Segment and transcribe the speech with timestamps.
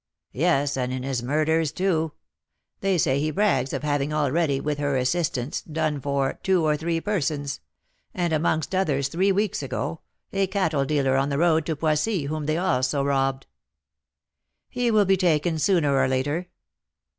[0.33, 2.13] "Yes, and in his murders too.
[2.79, 6.99] They say he brags of having already, with her assistance, 'done for' two or three
[6.99, 7.59] persons;
[8.11, 10.01] and, amongst others, three weeks ago,
[10.33, 13.45] a cattle dealer on the road to Poissy, whom they also robbed."
[14.69, 16.47] "He will be taken sooner or later."